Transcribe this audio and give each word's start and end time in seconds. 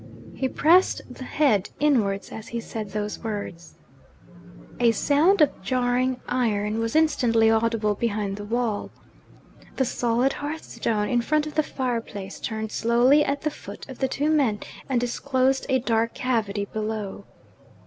He 0.33 0.49
pressed 0.49 1.03
the 1.07 1.23
head 1.23 1.69
inwards 1.79 2.31
as 2.31 2.47
he 2.47 2.59
said 2.59 2.89
those 2.89 3.23
words. 3.23 3.75
A 4.79 4.93
sound 4.93 5.41
of 5.41 5.61
jarring 5.61 6.19
iron 6.27 6.79
was 6.79 6.95
instantly 6.95 7.51
audible 7.51 7.93
behind 7.93 8.37
the 8.37 8.43
wall. 8.43 8.89
The 9.75 9.85
solid 9.85 10.33
hearthstone 10.33 11.07
in 11.07 11.21
front 11.21 11.45
of 11.45 11.53
the 11.53 11.61
fire 11.61 12.01
place 12.01 12.39
turned 12.39 12.71
slowly 12.71 13.23
at 13.23 13.41
the 13.43 13.51
feet 13.51 13.87
of 13.87 13.99
the 13.99 14.07
two 14.07 14.31
men, 14.31 14.61
and 14.89 14.99
disclosed 14.99 15.67
a 15.69 15.77
dark 15.77 16.15
cavity 16.15 16.65
below. 16.65 17.25